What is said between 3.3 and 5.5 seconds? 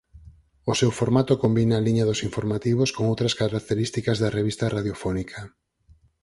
características da revista radiofónica.